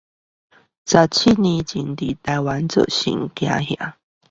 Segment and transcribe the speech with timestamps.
[0.87, 3.93] 十七年前在台灣造成恐慌